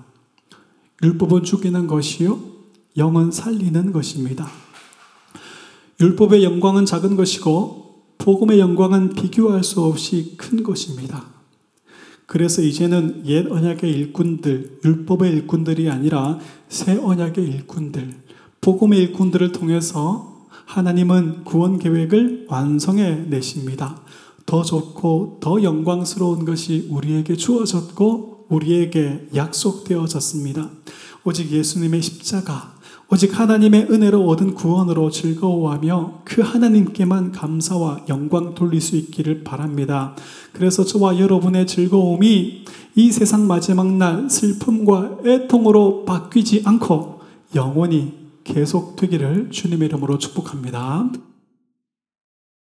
[1.03, 2.39] 율법은 죽이는 것이요
[2.97, 4.47] 영은 살리는 것입니다.
[5.99, 11.25] 율법의 영광은 작은 것이고 복음의 영광은 비교할 수 없이 큰 것입니다.
[12.25, 18.24] 그래서 이제는 옛 언약의 일꾼들, 율법의 일꾼들이 아니라 새 언약의 일꾼들,
[18.65, 24.01] 복음의 일꾼들을 통해서 하나님은 구원 계획을 완성해 내십니다.
[24.47, 30.71] 더 좋고 더 영광스러운 것이 우리에게 주어졌고 우리에게 약속되어졌습니다.
[31.25, 32.73] 오직 예수님의 십자가,
[33.11, 40.15] 오직 하나님의 은혜로 얻은 구원으로 즐거워하며 그 하나님께만 감사와 영광 돌릴 수 있기를 바랍니다.
[40.53, 47.19] 그래서 저와 여러분의 즐거움이 이 세상 마지막 날 슬픔과 애통으로 바뀌지 않고
[47.53, 51.11] 영원히 계속되기를 주님의 이름으로 축복합니다.